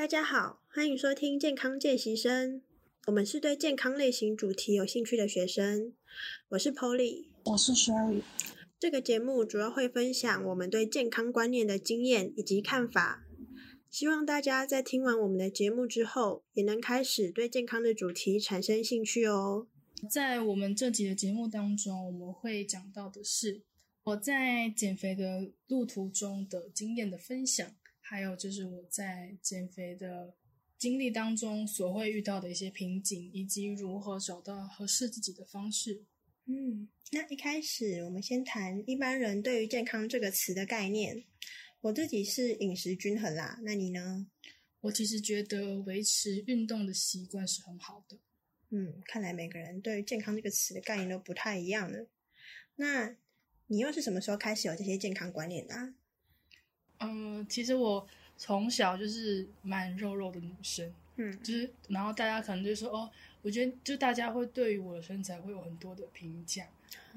[0.00, 2.62] 大家好，欢迎收听健康见习生。
[3.06, 5.92] 我们是对健康类型主题有兴趣的学生。
[6.48, 8.22] 我是 Polly，我是 Sherry。
[8.78, 13.26] 这个节目主要会分享我们对健康观念的经验以及看法。
[13.90, 19.66] 希望大家在听完我们的节目之后，也能开始对健康的主题产生兴趣哦。
[20.10, 23.60] 在我们这集的节目当中，我们会讲到的是
[24.04, 27.70] 我在减肥的路途中的经验的分享，
[28.10, 30.34] 还有就是我在减肥的
[30.76, 36.02] 经历当中所会遇到的一些瓶颈，以及如何找到合适自己的方式。
[36.46, 41.22] 嗯，那一开始我们先谈一般人对于健康这个词的概念。
[41.82, 44.26] 我自己是饮食均衡啦，那你呢？
[44.80, 48.18] 我其实觉得维持运动的习惯是很好的。
[48.70, 51.98] 嗯，看来每个人对于健康这个词的概念都不太一样呢。
[52.74, 53.16] 那
[53.68, 55.94] 你又是什么时候开始有这些健康观念的？
[57.00, 58.06] 嗯，其实我
[58.36, 63.10] 从小就是蛮肉肉的女生，嗯，就是然后大家可能就说哦，
[63.42, 66.66] 我觉得就大家会对于我的身材会有很多的评价，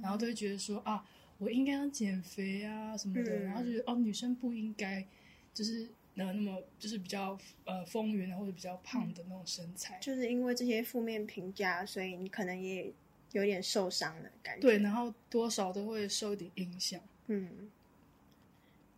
[0.02, 1.06] 然后都会觉得说啊，
[1.38, 5.06] 我应该要减肥啊什么的，然后觉得哦，女生不应该
[5.54, 5.88] 就是。
[6.16, 12.94] 那那么就是比较呃丰腴或者比较胖的那种身材，就是因为这些负面评价，所以你可能也
[13.32, 14.62] 有点受伤的感觉。
[14.62, 17.02] 对，然后多少都会受一点影响。
[17.26, 17.50] 嗯，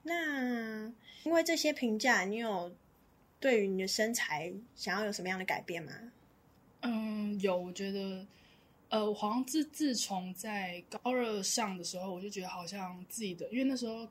[0.07, 0.85] 那
[1.23, 2.73] 因为这些评价，你有
[3.39, 5.91] 对于你的身材想要有什么样的改变吗？
[6.81, 7.57] 嗯，有。
[7.57, 8.25] 我觉得，
[8.89, 14.07] 呃，我好像自自从在高二上的时候，我就觉得好像自己的，因为那时候。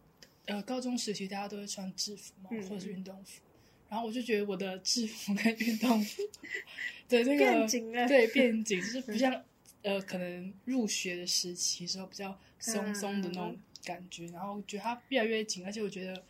[0.46, 3.40] 呃，高中时期大家都会穿制服嘛，或者是运动服，
[3.88, 6.22] 然后我就觉得我的制服跟运动服
[7.08, 9.42] 的那个变紧了，对变紧，就是不像
[9.80, 16.22] 呃，可能入学的时期时候比较松松的那种感觉，然后觉得它越来越紧，而且我觉得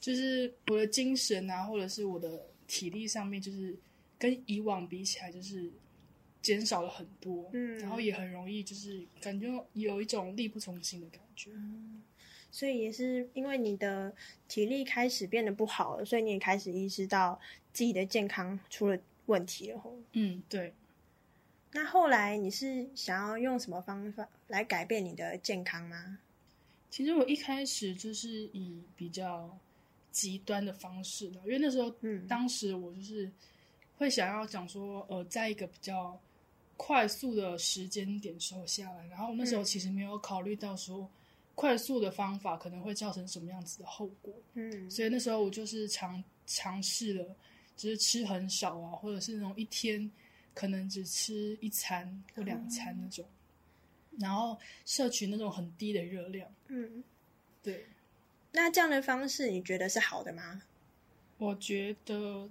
[0.00, 3.76] 就是我的精神啊，或者是我的体力上面，就是
[4.18, 5.70] 跟以往比起来，就是
[6.40, 11.50] 减少了很多，嗯，然后也很容易就是感觉有一种力不从心的感觉。
[12.50, 14.14] 所以也是因为你的
[14.48, 17.38] 体力开始变得不好了，所以你也开始意识到
[17.74, 19.82] 自己的健康出了问题了。
[20.12, 20.72] 嗯，对。
[21.72, 26.18] 那后来你是想要用什么方法来改变你的健康吗？
[26.90, 29.58] 其实我一开始就是以比较
[30.10, 33.30] 极端的方式的，因为那时候，嗯，当时我就是
[33.96, 36.20] 会想要讲说，呃，在一个比较
[36.76, 41.08] 快速的时间点瘦下来，然后那时候其实没有考虑到说。
[41.54, 44.32] 快速的方法可能会造成什么样子的后果？
[44.54, 47.34] 嗯，所以那时候我就是尝尝试了，
[47.76, 50.08] 就是吃很少啊，或者是那种一天
[50.54, 53.24] 可能只吃一餐或两餐那种，
[54.18, 56.48] 然后摄取那种很低的热量。
[56.68, 57.02] 嗯，
[57.62, 57.86] 对。
[58.52, 60.62] 那这样的方式你觉得是好的吗？
[61.38, 62.48] 我觉得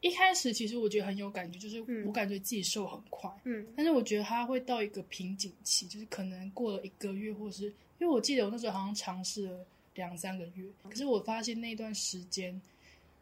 [0.00, 3.30] 一开始其实我觉得很有感觉，就是我感觉自己瘦很快。
[3.44, 7.72] 嗯，但是我觉得它会到一个瓶颈期，就是可能过了一个月或是。
[8.00, 12.62] 因为我记得我那时候好像尝试了两三个月，可是我发现那段时间，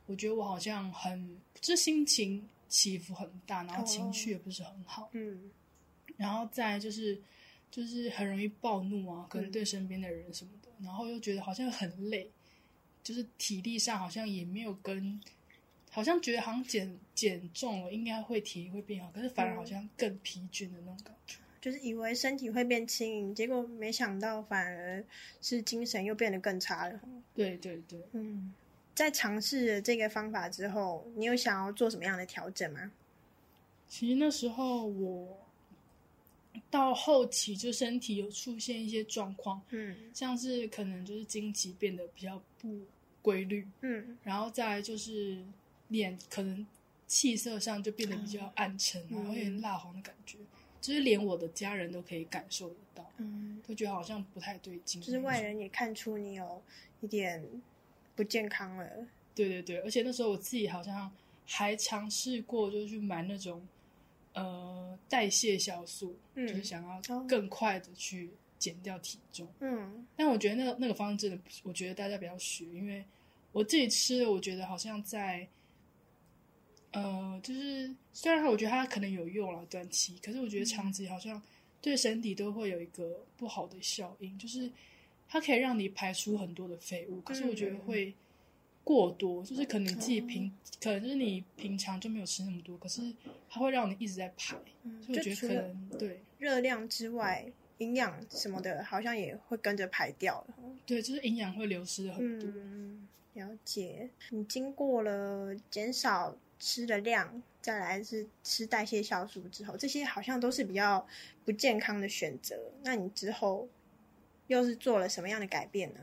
[0.05, 5.51] 我觉得我好像很，这心情起伏很大，然后情绪也不是很好，嗯，
[6.19, 7.19] 然后再就是，
[7.71, 12.31] 就是很容易暴怒啊，可能对身边的人什么的，然后又觉得好像很累，
[13.03, 15.21] 就是体力上好像也没有跟，
[15.91, 21.39] 好像觉得好像减减重了应该会体力会变好，可是反而好像更疲倦的那种感觉。
[21.61, 25.05] 就是以为身体会变轻盈，结果没想到反而
[25.43, 27.01] 是精神又变得更差了。
[27.35, 28.55] 对对对，嗯，
[28.95, 32.93] 在尝试这个方法之后，你有想要做什么样的调整吗？
[33.89, 35.46] 其实那时候我
[36.71, 42.81] 到后期就身体有出现一些状况，嗯，像是可能就是经期变得比较不
[43.23, 45.45] 规律，嗯，然后再就是
[45.89, 46.67] 脸可能
[47.07, 50.39] 气色上就变得比较暗沉，然后有点蜡黄的感觉。
[50.81, 55.01] 就是连我的家人都可以感受得到，嗯，都觉得好像不太对劲。
[55.01, 56.63] 就是外人也看出你有
[57.01, 57.45] 一点
[58.15, 58.89] 不健康了。
[59.35, 61.11] 对对对，而且那时候我自己好像
[61.45, 63.67] 还尝试过，就是去买那种
[64.37, 69.49] 呃代谢酵素，就是想要更快的去减掉体重。
[69.59, 73.05] 嗯，但我觉得那个那个方式真的，我觉得大家不要学，因为
[73.51, 75.49] 我自己吃了，我觉得好像在。
[76.93, 81.43] 呃，就是虽然我觉得它可能有用了短期，可是我觉得长期好像
[81.83, 84.71] 对身体都会有一个不好的效应，就是
[85.29, 88.15] 它可以让你排出很多的废物，可是我觉得会
[88.87, 90.49] 过多，就是可能你自己平，
[90.81, 93.13] 可能就是你平常就没有吃那么多，可是
[93.51, 94.57] 它会让你一直在排，
[95.05, 97.45] 所以我觉得可能对热量之外，
[97.79, 100.55] 营养什么的，好像也会跟着排掉了。
[100.87, 102.49] 对，就是营养会流失很多。
[103.35, 104.09] 了解。
[104.31, 111.05] 你经过了减少吃的量，再来是吃代谢酵素之后，这些好像都是比较
[111.45, 112.57] 不健康的选择。
[112.85, 113.69] 那你之后
[114.47, 116.01] 又是做了什么样的改变呢？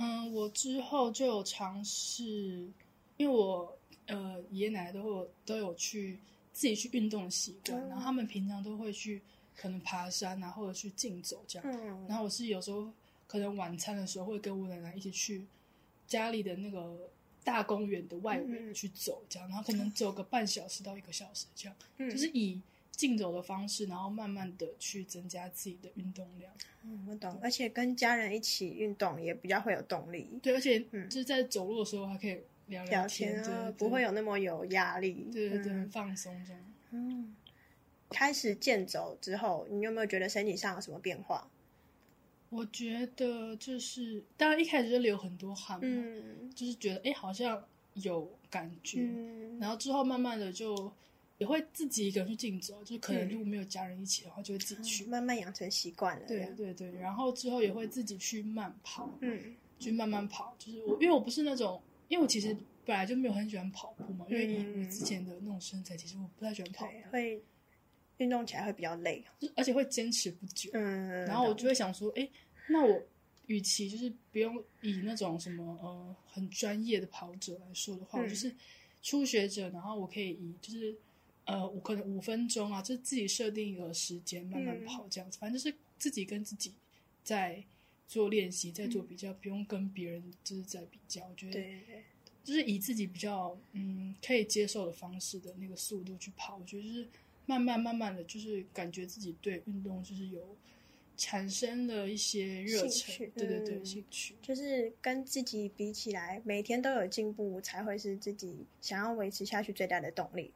[0.00, 2.24] 嗯，我之后就有尝试，
[3.18, 3.76] 因为我
[4.06, 6.18] 呃爷爷奶奶都会都有去
[6.52, 9.20] 自己去运动的习惯，然后他们平常都会去
[9.54, 11.68] 可能爬山啊，或者去竞走这样。
[12.08, 12.90] 然后我是有时候
[13.26, 15.44] 可能晚餐的时候会跟我奶奶一起去
[16.06, 17.10] 家里的那个
[17.44, 21.76] 大公园的外围去走，这样，然后可能 走个半小时到一个小时这样，
[22.10, 22.60] 就是以。
[23.00, 26.52] 竞走的方式，然后慢慢的去增加自己的运动量。
[26.82, 27.40] 嗯，我懂。
[27.42, 30.38] 而且跟家人一起运动也比较会有动力。
[30.42, 35.30] 对，而且就是在走路的时候还可以聊聊天啊，不会有那么有压力。
[35.32, 36.62] 对对对，放松这样。
[36.90, 37.34] 嗯。
[38.10, 41.48] 开始健走之后，你有没有觉得身体上有什么变化？
[42.50, 47.64] 我觉得就是，当然一开始就流很多汗，嗯，就是觉得哎好像
[47.94, 49.08] 有感觉，
[49.58, 50.92] 然后之后慢慢的就。
[51.40, 56.28] 也会自己一个人去竞走，就是可能如果没有家人一起的话，就会自己去慢慢养成习惯了。
[56.28, 60.54] 对对对，然后之后也会自己去慢跑，嗯，去慢慢跑。
[60.58, 62.54] 就是我，因为我不是那种，因为我其实
[62.84, 67.42] 本来就没有很喜欢跑步嘛，因为以之前的那种身材，其实我不太喜欢跑步，会
[68.18, 69.24] 运动起来会比较累，
[69.56, 70.68] 而且会坚持不久。
[70.74, 72.28] 嗯，然后我就会想说，哎，
[72.68, 73.02] 那我
[73.46, 78.54] 与其就是不用以那种什么呃很专业的跑者来说的话，我就是
[79.00, 80.94] 初学者，然后我可以以就是。
[81.50, 86.72] 呃，我可能五分钟啊，就自己设定一个时间慢慢跑这样子，反正就是自己跟自己
[87.24, 87.60] 在
[88.06, 91.26] 做练习，在做比较，不用跟别人就是在比较。
[91.26, 91.60] 我觉得，
[92.44, 97.08] 就是以自己比较嗯可以接受的方式的那个速度去跑，我觉得就是
[97.46, 100.56] 慢慢慢慢的就是感觉自己对运动就是有
[101.16, 104.36] 产生了一些热情，对对对，兴趣。
[104.40, 110.52] 就是跟自己比起来，每天都有进步，才会是自己想要维持下去最大的动力。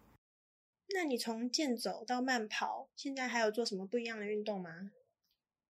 [0.91, 4.93] 那你从健走到慢跑，现在还有做什么不一样的运动吗？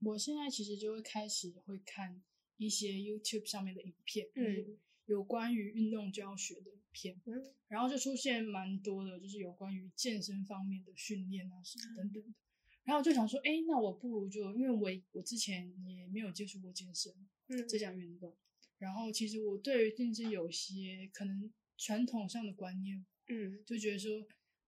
[0.01, 2.23] 我现在其实就会开始会看
[2.57, 4.77] 一些 YouTube 上面的影片，嗯，
[5.07, 12.35] 有关于运动教学的影片，嗯，然后就出现蛮多的，就是有关于健身方面的训练啊什么等等的。
[12.83, 17.11] 然后我就想说，哎，那我不如就因为我我之前也没有接触过健身，
[17.49, 18.37] 嗯，这项运动，
[18.77, 24.11] 然后其实我对于健身有些可能传统上的观念，嗯，就觉得说。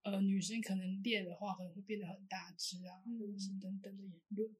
[0.03, 4.55] 呃，女生可能练的话，可能会变得很大只啊，或者是等等的言论。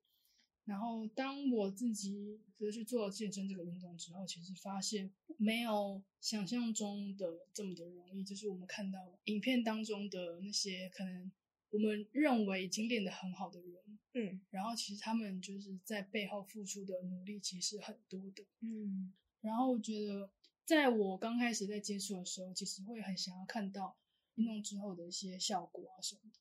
[0.66, 8.22] 然后，当我自己就是去做健身这个运动之后，其实发现没有想象中的这么的容易。
[8.22, 11.31] 就是我们看到影片当中的那些可能
[11.69, 19.13] 我们认为已经练得很好的人，嗯，然后其实他们就是在背后付出的努力其实很多的，嗯。
[19.40, 20.30] 然后我觉得，
[20.66, 23.95] 在我刚开始在接触的时候，其实会很想要看到。
[24.38, 26.39] 运动之后的一些效果啊什么的，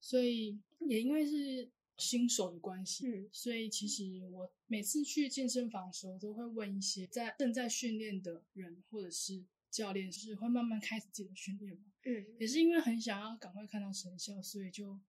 [0.00, 15.00] 所以也因为是新手的关系，嗯，所以其实我每次去健身房的时候，都会问一些在正在训练的人或者是教练，就是会慢慢开始自己的训练嘛，嗯，也是因为很想要赶快看到成效，所以就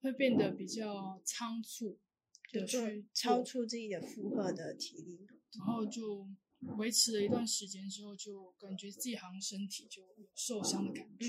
[0.00, 1.98] 会变得比较仓促
[2.52, 6.28] 的去超出自己的负荷的体力，然后就。
[6.78, 11.26] 维持了一段时间之后，就感觉自己好像身体就有受伤的感觉，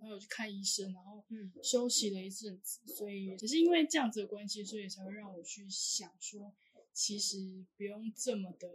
[0.00, 1.24] 然后去看医生，然后
[1.62, 2.80] 休息了一阵子。
[2.86, 6.54] 所以也是因为这样子的关系，所以才会让我去想说，
[6.92, 8.68] 其实不用这么的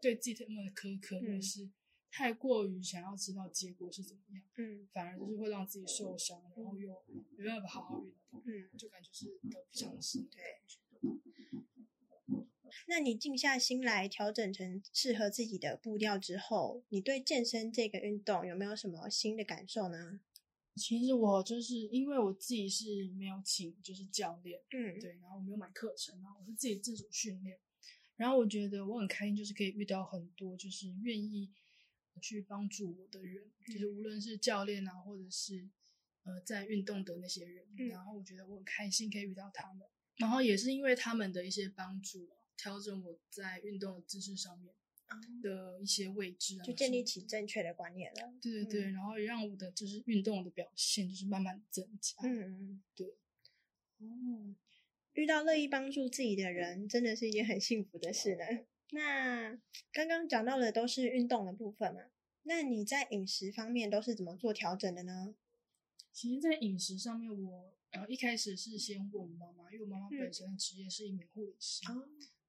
[0.00, 1.70] 对自己那么的苛刻，或是
[2.10, 7.04] 太过于想要知道结果是怎么样，嗯，反而就是会让自己受伤，然后又
[7.36, 10.60] 没办法好好运动，嗯，就感觉是得不偿失，对。
[12.96, 20.18] 那你静下心来调整成适合自己的步调之后，你对健身这个运动有没有什么新的感受呢？
[20.76, 27.58] 其实我就是因为我自己是没有请就是教练，嗯，对，然后我没有买课程，然后我是自己自主训练，
[28.16, 31.52] 然后我觉得我很开心，就是可以遇到很多就是愿意
[32.22, 35.68] 去帮助我的人，就是无论是教练啊，或者是
[36.22, 39.86] 呃在运动的那些人，然后我觉得我很开心可以遇到他们，
[40.16, 42.30] 然后也是因为他们的一些帮助。
[42.56, 44.74] 调整我在运动的姿势上面
[45.42, 48.32] 的一些位置啊，就建立起正确的观念了。
[48.40, 52.16] 对对对，然后也让我的就是运动的表现就是慢慢增加。
[52.22, 53.06] 嗯嗯，对。
[53.98, 54.54] 哦，
[55.14, 58.44] 遇到乐意帮助自己的人，真的是一件很幸福的事呢。
[58.90, 59.58] 那
[59.92, 62.02] 刚刚讲到的都是运动的部分嘛？
[62.42, 65.34] 那你在饮食方面都是怎么做调整的呢？
[66.12, 71.84] 其实，在饮食上面，我呃一开始是先问我妈妈，因为我妈妈本身的职业是一名护理师。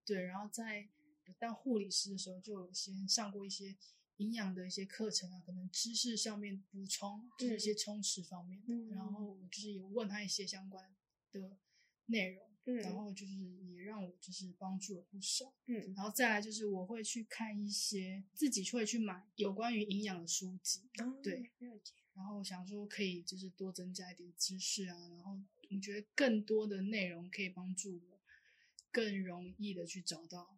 [0.07, 0.87] 对，然后在
[1.37, 3.75] 当护理师的时候，就先上过一些
[4.15, 8.95] 营养的一些课程啊，可能知识上面补充，就是一些充实方面的。
[8.95, 10.95] 然后就是有问他一些相关
[11.33, 11.57] 的
[12.05, 13.33] 内容，然后就是
[13.65, 15.53] 也让我就是帮助了不少。
[15.65, 20.89] 嗯，然后再来就是我会去看一些自己会去买有关于营养的书籍。
[21.21, 21.51] 对，
[22.13, 25.37] 然后想说可以就是多增加一点知识啊，然后
[25.69, 28.16] 我觉得更多的内容可以帮助我
[28.91, 30.57] 更容易的去找到。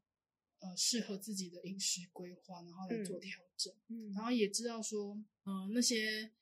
[0.62, 6.34] 呃，适合自己的饮食规划，然后来做调整，嗯，然后也知道说，嗯，那些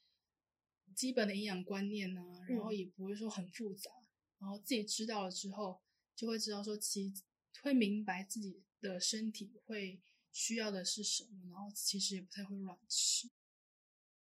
[0.96, 3.91] 基本的营养观念啊，然后也不会说很复杂，
[4.39, 5.84] 然后自己知道了之后，
[6.15, 7.22] 就会知道说，其实
[7.62, 10.01] 会明白自己的身体会
[10.32, 13.29] 需要的是什么，然后其实也不太会乱吃。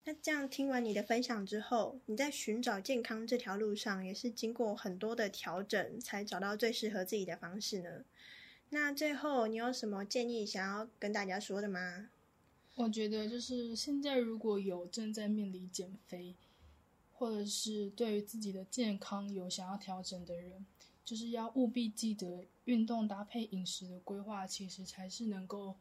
[0.09, 8.05] 那这样听完你的分享之后，你在寻找健康这条路上，也是经过很多的调整，才找到最适合自己的方式呢？
[8.71, 12.09] 那最后，你有什么建议想要跟大家说的吗？
[12.77, 16.37] 我觉得就是现在如果有正在面临减肥，
[17.15, 20.65] 或者是对于自己的健康有想要调整的人，
[21.05, 25.75] 就是要务必记得运动搭配饮食的规划，其实才是能够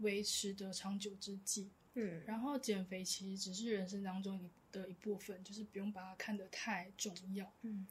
[0.00, 1.70] 维持的长久之计。
[1.94, 7.52] 嗯，然后减肥其实只是人生当中的一部分，就是不用把它看得太重要。
[7.62, 7.86] 嗯，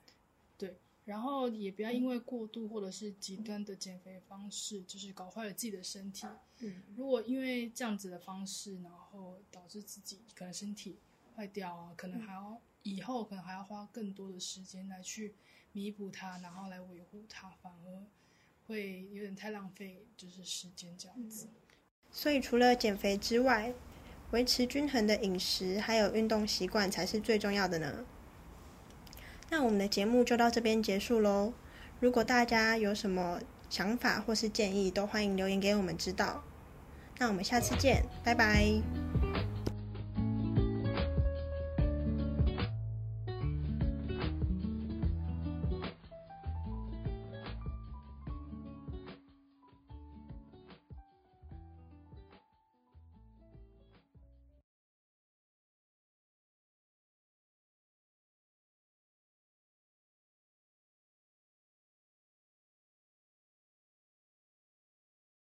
[0.57, 0.77] 对。
[1.05, 6.27] 然后也不要因为过度或者是极端的减肥方式，就是搞坏了自己的身体。
[6.59, 10.99] 嗯，如果因为这样子的方式，然后导致自己可能身体
[11.35, 15.33] 坏掉啊，可能还要以后可能还要花更多的时间来去
[15.71, 18.03] 弥补它，然后来维护它，反而
[18.67, 21.47] 会有点太浪费，就是时间这样子。
[22.11, 23.73] 所以除了减肥之外，
[24.31, 28.05] 维持均衡的饮食还有运动习惯才是最重要的呢。
[29.49, 31.53] 那我们的节目就到这边结束喽。
[31.99, 36.43] 如果大家有什么想法或是建议，都欢迎留言给我们知道。
[37.17, 39.08] 那我们下次见，拜拜。